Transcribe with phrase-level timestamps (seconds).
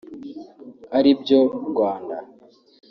[0.97, 1.39] aribyo
[1.69, 2.15] Rwanda